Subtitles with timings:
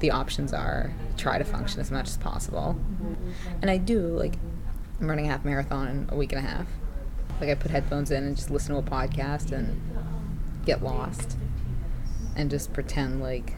[0.00, 2.76] The options are try to function as much as possible.
[2.78, 3.30] Mm-hmm.
[3.62, 4.34] And I do, like,
[5.00, 6.66] I'm running a half marathon in a week and a half.
[7.40, 9.80] Like, I put headphones in and just listen to a podcast and
[10.64, 11.36] get lost
[12.34, 13.54] and just pretend like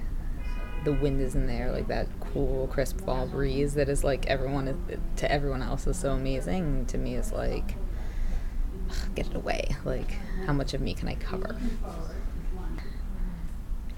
[0.84, 5.02] the wind is in there, like that cool, crisp fall breeze that is like everyone,
[5.16, 6.86] to everyone else is so amazing.
[6.86, 7.74] To me, is like,
[9.14, 9.74] get it away.
[9.84, 10.12] Like,
[10.46, 11.56] how much of me can I cover?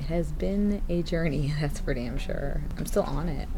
[0.00, 2.62] It has been a journey, that's for damn sure.
[2.78, 3.48] I'm still on it.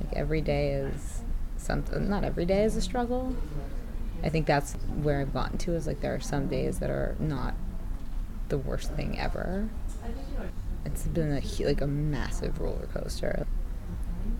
[0.00, 1.22] Like, every day is
[1.56, 3.36] something, not every day is a struggle.
[4.22, 7.16] I think that's where I've gotten to is like there are some days that are
[7.18, 7.54] not
[8.48, 9.68] the worst thing ever.
[10.84, 13.46] It's been a like a massive roller coaster.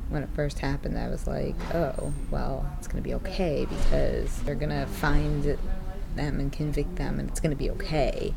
[0.09, 4.55] When it first happened, I was like, "Oh, well, it's gonna be okay because they're
[4.55, 5.59] gonna find
[6.15, 8.35] them and convict them, and it's gonna be okay."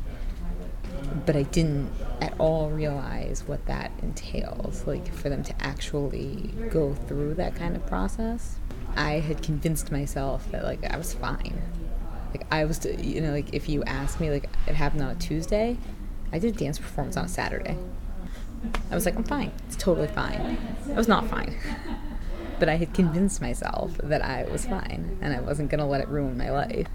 [1.24, 6.94] But I didn't at all realize what that entails, like for them to actually go
[6.94, 8.58] through that kind of process.
[8.96, 11.60] I had convinced myself that like I was fine.
[12.30, 15.14] Like I was, you know, like if you ask me, like it happened on a
[15.14, 15.76] Tuesday,
[16.32, 17.76] I did a dance performance on a Saturday.
[18.90, 19.52] I was like, I'm fine.
[19.66, 20.58] It's totally fine.
[20.88, 21.56] I was not fine.
[22.58, 26.00] but I had convinced myself that I was fine and I wasn't going to let
[26.00, 26.88] it ruin my life.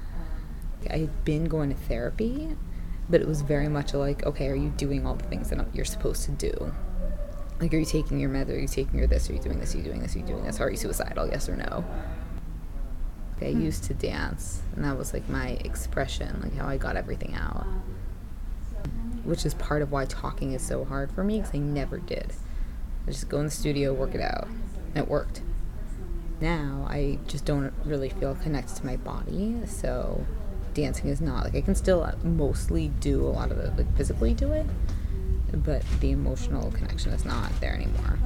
[0.89, 2.55] I had been going to therapy,
[3.11, 5.85] but it was very much like, okay, are you doing all the things that you're
[5.85, 6.73] supposed to do?
[7.59, 8.49] Like, are you taking your meds?
[8.49, 9.29] Are you taking your this?
[9.29, 9.75] Are you doing this?
[9.75, 10.15] Are you doing this?
[10.15, 10.59] Are you doing this?
[10.59, 11.27] Are you suicidal?
[11.27, 11.85] Yes or no?
[13.39, 13.61] I hmm.
[13.61, 17.67] used to dance, and that was like my expression, like how I got everything out
[19.23, 22.33] which is part of why talking is so hard for me because I never did.
[23.07, 24.47] I just go in the studio, work it out.
[24.47, 25.41] And it worked.
[26.39, 30.25] Now I just don't really feel connected to my body, so
[30.73, 34.33] dancing is not like I can still mostly do a lot of it, like physically
[34.33, 34.65] do it,
[35.53, 38.19] but the emotional connection is not there anymore.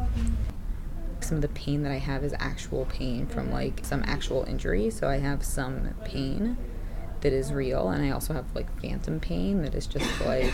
[1.22, 4.90] Some of the pain that I have is actual pain from like some actual injury,
[4.90, 6.58] so I have some pain
[7.22, 10.54] that is real and I also have like phantom pain that is just like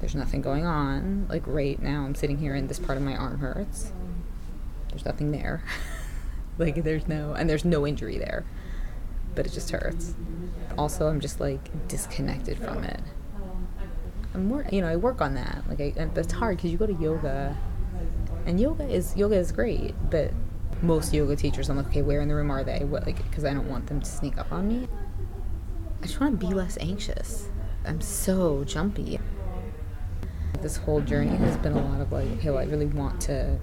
[0.00, 1.26] there's nothing going on.
[1.28, 3.92] Like right now I'm sitting here and this part of my arm hurts.
[4.88, 5.62] There's nothing there.
[6.58, 8.44] like there's no and there's no injury there.
[9.34, 10.14] But it just hurts.
[10.78, 13.00] Also I'm just like disconnected from it.
[14.34, 15.64] I'm more you know, I work on that.
[15.68, 17.56] Like I, that's hard because you go to yoga
[18.46, 20.32] and yoga is yoga is great, but
[20.82, 22.84] most yoga teachers I'm like, okay, where in the room are they?
[22.84, 24.88] What like because I don't want them to sneak up on me.
[26.02, 27.48] I just want to be less anxious.
[27.84, 29.18] I'm so jumpy.
[30.60, 33.58] This whole journey has been a lot of like, okay, well, I really want to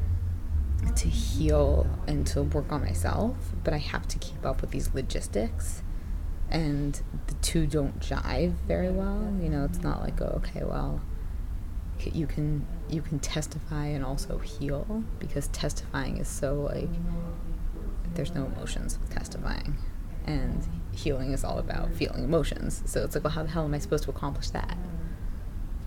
[0.96, 4.94] to heal and to work on myself, but I have to keep up with these
[4.94, 5.82] logistics,
[6.50, 9.34] and the two don't jive very well.
[9.42, 11.02] You know, it's not like, oh, okay, well,
[12.00, 16.90] you can you can testify and also heal because testifying is so like
[18.14, 19.76] there's no emotions with testifying
[20.28, 22.84] and healing is all about feeling emotions.
[22.86, 24.78] So it's like, well, how the hell am I supposed to accomplish that?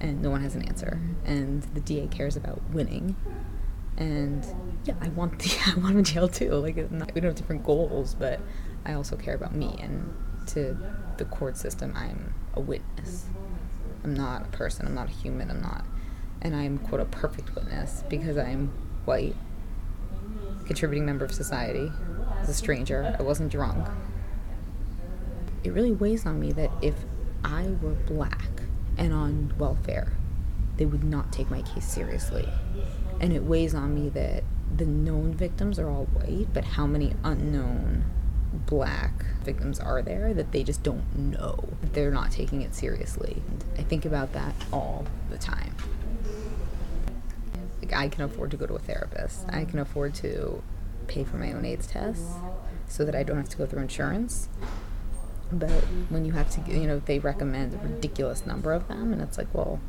[0.01, 1.01] And no one has an answer.
[1.25, 3.17] And the DA cares about winning.
[3.97, 4.47] And
[4.85, 6.53] yeah, I want the I want him in jail too.
[6.53, 8.41] Like not, we don't have different goals, but
[8.85, 9.77] I also care about me.
[9.81, 10.15] And
[10.49, 10.77] to
[11.17, 13.27] the court system, I'm a witness.
[14.03, 14.87] I'm not a person.
[14.87, 15.51] I'm not a human.
[15.51, 15.85] I'm not,
[16.41, 18.69] and I'm quote a perfect witness because I'm
[19.05, 19.37] white,
[20.67, 21.93] contributing member of society,
[22.41, 23.15] as a stranger.
[23.19, 23.87] I wasn't drunk
[25.63, 26.95] it really weighs on me that if
[27.45, 28.49] I were black
[28.97, 30.13] and on welfare,
[30.77, 32.49] they would not take my case seriously.
[33.21, 34.45] And it weighs on me that
[34.75, 38.05] the known victims are all white, but how many unknown
[38.67, 39.13] black
[39.45, 43.43] victims are there that they just don't know they're not taking it seriously.
[43.79, 45.75] I think about that all the time.
[47.81, 49.45] Like I can afford to go to a therapist.
[49.49, 50.63] I can afford to
[51.07, 52.35] pay for my own AIDS tests
[52.89, 54.49] so that I don't have to go through insurance
[55.53, 55.71] but
[56.11, 59.37] when you have to, you know, they recommend a ridiculous number of them, and it's
[59.37, 59.81] like, well,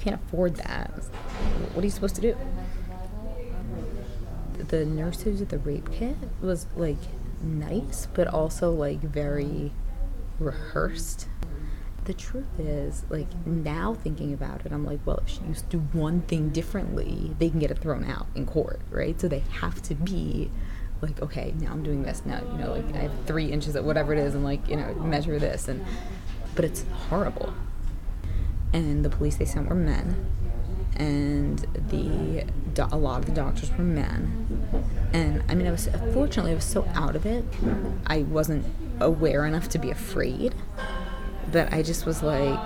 [0.00, 0.90] can't afford that,
[1.74, 2.36] what are you supposed to do?
[4.68, 6.98] The nurse who did the rape kit was like
[7.42, 9.72] nice, but also like very
[10.38, 11.28] rehearsed.
[12.04, 15.78] The truth is, like now thinking about it, I'm like, well, if she used to
[15.78, 19.20] do one thing differently, they can get it thrown out in court, right?
[19.20, 20.50] So they have to be
[21.02, 23.84] like okay now i'm doing this now you know like i have three inches of
[23.84, 25.82] whatever it is and like you know measure this and
[26.54, 27.52] but it's horrible
[28.72, 30.26] and the police they sent were men.
[30.96, 31.58] And
[31.88, 32.44] the
[32.92, 34.80] a lot of the doctors were men.
[35.12, 37.44] And i mean i was fortunately i was so out of it
[38.06, 38.64] i wasn't
[39.00, 40.54] aware enough to be afraid
[41.50, 42.58] that i just was like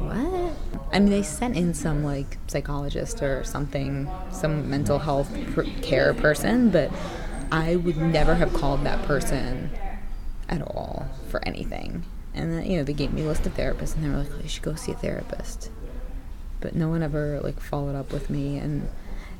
[0.00, 0.52] what?
[0.92, 5.30] I mean, they sent in some like psychologist or something, some mental health
[5.82, 6.90] care person, but
[7.52, 9.70] I would never have called that person
[10.48, 12.04] at all for anything.
[12.34, 14.30] And then, you know, they gave me a list of therapists and they were like,
[14.32, 15.70] oh, you should go see a therapist.
[16.60, 18.88] But no one ever like followed up with me and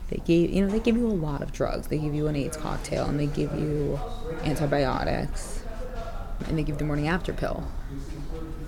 [0.08, 1.86] they gave you know, they give you a lot of drugs.
[1.86, 3.98] They give you an AIDS cocktail and they give you
[4.44, 5.62] antibiotics
[6.48, 7.68] and they give the morning after pill.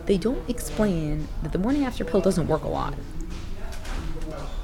[0.06, 2.94] They don't explain that the morning after pill doesn't work a lot.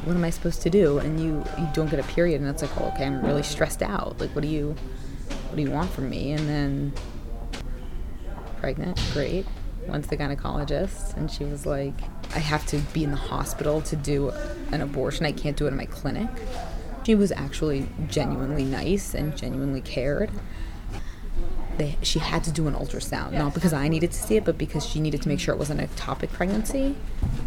[0.04, 0.98] What am I supposed to do?
[0.98, 3.82] And you you don't get a period and it's like, oh, okay, I'm really stressed
[3.82, 4.20] out.
[4.20, 4.76] Like what do you
[5.48, 6.32] what do you want from me?
[6.32, 6.92] And then
[8.60, 9.46] pregnant, great.
[9.86, 11.94] Went to the gynecologist, and she was like,
[12.34, 14.30] I have to be in the hospital to do
[14.70, 15.24] an abortion.
[15.24, 16.28] I can't do it in my clinic.
[17.04, 20.30] She was actually genuinely nice and genuinely cared.
[21.78, 24.58] They, she had to do an ultrasound, not because I needed to see it, but
[24.58, 26.96] because she needed to make sure it wasn't a ectopic pregnancy.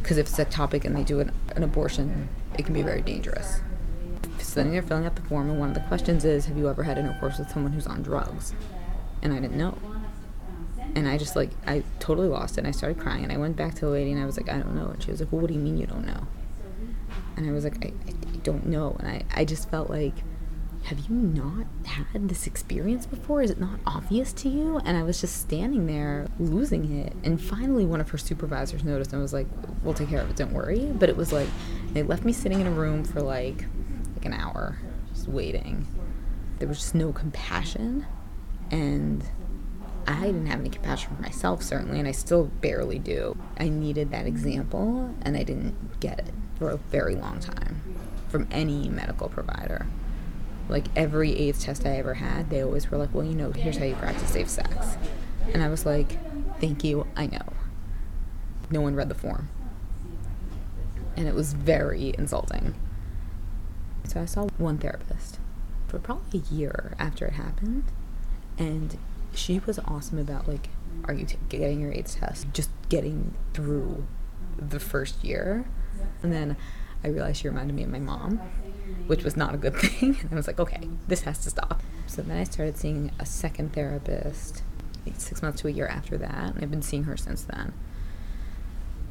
[0.02, 3.60] Because if it's ectopic and they do an, an abortion, it can be very dangerous.
[4.40, 6.68] So then you're filling out the form, and one of the questions is, Have you
[6.70, 8.56] ever had intercourse with someone who's on drugs?
[9.22, 9.78] And I didn't know
[10.96, 12.60] and I just like I totally lost it.
[12.60, 14.50] And I started crying, and I went back to the lady, and I was like,
[14.50, 14.88] I don't know.
[14.88, 16.28] And she was like, Well, what do you mean you don't know?
[17.38, 18.96] And I was like, I, I don't know.
[19.00, 20.14] And I, I just felt like,
[20.84, 23.42] have you not had this experience before?
[23.42, 24.80] Is it not obvious to you?
[24.84, 27.14] And I was just standing there losing it.
[27.24, 29.48] And finally, one of her supervisors noticed and was like,
[29.84, 30.36] We'll take care of it.
[30.36, 30.92] Don't worry.
[30.94, 31.48] But it was like
[31.94, 33.66] they left me sitting in a room for like
[34.16, 34.78] like an hour,
[35.14, 35.88] just waiting.
[36.60, 38.06] There was just no compassion,
[38.70, 39.24] and
[40.08, 43.38] I didn't have any compassion for myself, certainly, and I still barely do.
[43.58, 47.82] I needed that example, and I didn't get it for a very long time
[48.30, 49.88] from any medical provider.
[50.70, 53.78] Like every AIDS test I ever had, they always were like, well, you know, here's
[53.78, 54.96] how you practice safe sex.
[55.54, 56.18] And I was like,
[56.60, 57.54] thank you, I know.
[58.70, 59.50] No one read the form.
[61.18, 62.74] And it was very insulting.
[64.06, 65.40] So I saw one therapist
[65.88, 67.84] for probably a year after it happened.
[68.58, 68.98] And
[69.34, 70.70] she was awesome about like
[71.06, 72.48] are you t- getting your AIDS test?
[72.54, 74.06] Just getting through
[74.58, 75.66] the first year.
[76.22, 76.58] And then
[77.04, 78.38] I realized she reminded me of my mom,
[79.08, 80.18] which was not a good thing.
[80.22, 81.82] And I was like, okay, this has to stop.
[82.08, 84.64] So then I started seeing a second therapist
[85.18, 86.54] six months to a year after that.
[86.54, 87.74] And I've been seeing her since then.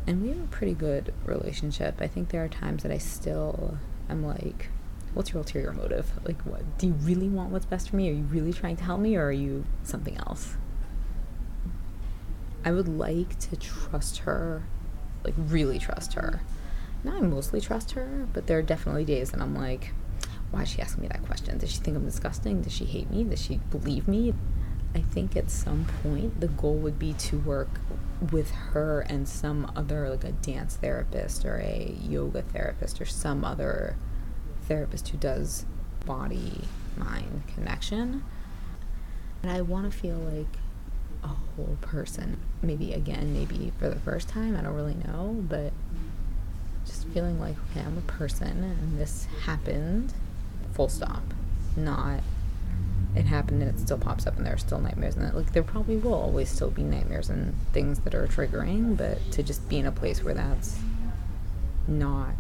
[0.07, 1.97] And we have a pretty good relationship.
[2.01, 3.79] I think there are times that I still
[4.09, 4.69] am like,
[5.15, 6.13] what's your ulterior motive?
[6.25, 8.09] Like, what do you really want what's best for me?
[8.11, 10.57] Are you really trying to help me, or are you something else?
[12.65, 14.65] I would like to trust her,
[15.25, 16.43] like, really trust her.
[17.03, 19.93] Now I mostly trust her, but there are definitely days that I'm like,
[20.51, 21.59] why is she asking me that question?
[21.59, 22.61] Does she think I'm disgusting?
[22.63, 23.25] Does she hate me?
[23.25, 24.35] Does she believe me?
[24.95, 27.81] I think at some point the goal would be to work
[28.33, 33.45] with her and some other, like a dance therapist or a yoga therapist or some
[33.45, 33.97] other
[34.71, 35.67] therapist who does
[36.07, 36.63] body
[36.97, 38.23] mind connection.
[39.43, 40.59] And I want to feel like
[41.25, 42.39] a whole person.
[42.63, 45.73] Maybe again, maybe for the first time, I don't really know, but
[46.87, 50.15] just feeling like, okay, I'm a person and this happened,
[50.73, 51.23] full stop.
[51.77, 52.21] Not
[53.17, 55.65] it happened and it still pops up and there are still nightmares and like there
[55.65, 59.79] probably will always still be nightmares and things that are triggering, but to just be
[59.79, 60.79] in a place where that's
[61.89, 62.35] not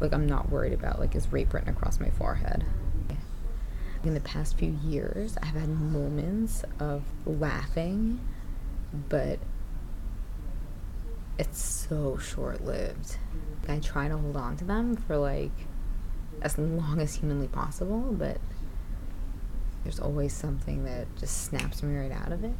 [0.00, 2.64] like I'm not worried about like is rape written across my forehead.
[4.04, 8.18] In the past few years, I've had moments of laughing,
[9.08, 9.38] but
[11.38, 13.16] it's so short lived.
[13.68, 15.52] I try to hold on to them for like
[16.42, 18.38] as long as humanly possible, but
[19.84, 22.54] there's always something that just snaps me right out of it.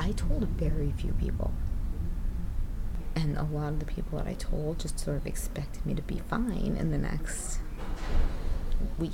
[0.00, 1.52] I told very few people
[3.18, 6.02] and a lot of the people that I told just sort of expected me to
[6.02, 7.58] be fine in the next
[8.98, 9.12] week,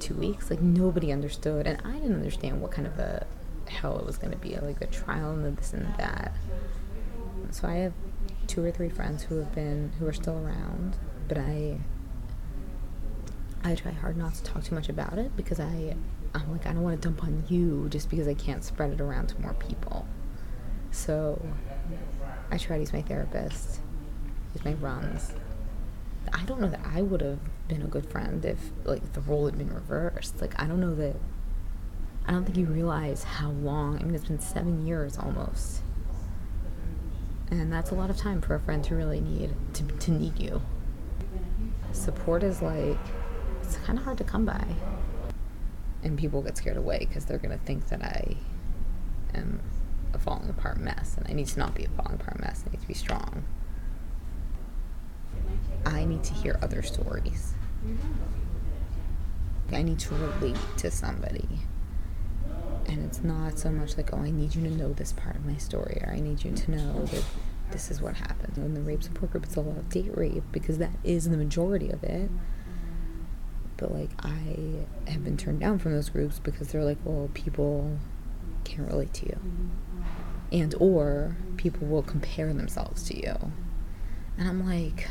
[0.00, 0.50] two weeks.
[0.50, 3.26] Like nobody understood, and I didn't understand what kind of a
[3.68, 6.34] hell it was going to be, like the trial and the this and that.
[7.50, 7.92] So I have
[8.48, 10.96] two or three friends who have been who are still around,
[11.28, 11.78] but I
[13.62, 15.94] I try hard not to talk too much about it because I
[16.34, 19.00] I'm like I don't want to dump on you just because I can't spread it
[19.00, 20.04] around to more people.
[20.94, 21.44] So
[22.52, 23.80] I try to use my therapist,
[24.54, 25.32] use my runs.
[26.32, 29.46] I don't know that I would have been a good friend if like the role
[29.46, 30.40] had been reversed.
[30.40, 31.16] Like I don't know that
[32.26, 35.82] I don't think you realize how long I mean it's been seven years almost.
[37.50, 40.38] And that's a lot of time for a friend to really need to, to need
[40.38, 40.62] you.
[41.92, 42.98] Support is like
[43.62, 44.64] it's kind of hard to come by.
[46.04, 48.36] And people get scared away because they're gonna think that I
[49.34, 49.60] am
[50.14, 52.64] a falling apart mess, and I need to not be a falling apart mess.
[52.66, 53.44] I need to be strong.
[55.86, 57.54] I need to hear other stories.
[59.72, 61.48] I need to relate to somebody.
[62.86, 65.44] And it's not so much like, oh, I need you to know this part of
[65.44, 67.24] my story, or I need you to know that
[67.70, 68.56] this is what happened.
[68.58, 71.90] In the rape support group, it's all about date rape because that is the majority
[71.90, 72.30] of it.
[73.76, 77.98] But like, I have been turned down from those groups because they're like, well, people
[78.64, 80.08] can't relate to you, mm-hmm.
[80.52, 83.52] and or people will compare themselves to you,
[84.38, 85.08] and I'm like,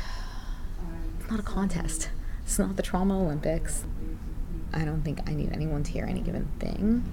[1.20, 2.10] it's not a contest.
[2.44, 3.84] It's not the trauma Olympics.
[4.72, 7.04] I don't think I need anyone to hear any given thing,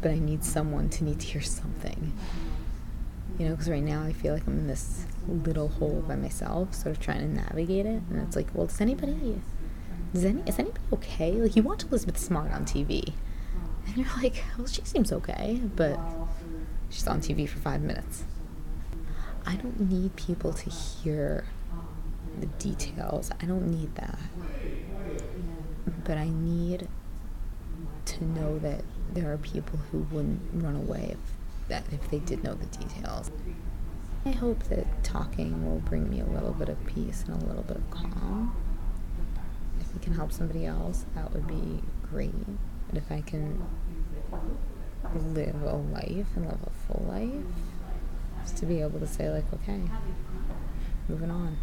[0.00, 2.12] but I need someone to need to hear something.
[3.38, 6.74] You know, because right now I feel like I'm in this little hole by myself,
[6.74, 8.02] sort of trying to navigate it.
[8.08, 9.40] And it's like, well, does anybody,
[10.12, 11.32] does any, is anybody okay?
[11.32, 13.12] Like, you watch Elizabeth Smart on TV,
[13.94, 15.98] and you're like, well, she seems okay, but
[16.90, 18.24] she's on TV for five minutes.
[19.46, 21.44] I don't need people to hear
[22.40, 23.30] the details.
[23.40, 24.18] I don't need that.
[26.02, 26.88] But I need
[28.06, 28.82] to know that
[29.12, 33.30] there are people who wouldn't run away if that if they did know the details.
[34.26, 37.62] I hope that talking will bring me a little bit of peace and a little
[37.62, 38.56] bit of calm.
[39.80, 42.34] If we can help somebody else, that would be great.
[42.88, 43.62] But if I can
[45.14, 47.30] live a life and live a full life,
[48.42, 49.80] just to be able to say like, okay,
[51.08, 51.56] moving on.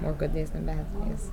[0.00, 1.30] More good days than bad days.